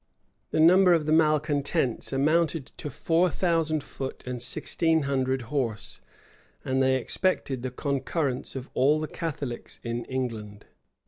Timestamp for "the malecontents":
1.05-2.11